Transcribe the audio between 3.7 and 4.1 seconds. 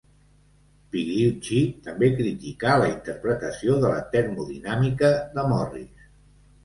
de la